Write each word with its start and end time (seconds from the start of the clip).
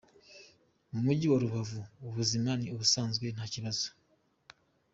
Mu 0.91 0.99
Mujyi 1.05 1.25
wa 1.31 1.41
Rubavu 1.43 1.79
ubuzima 2.07 2.49
ni 2.59 2.67
ubusanzwe 2.73 3.25
nta 3.35 3.45
kibazo. 3.53 3.87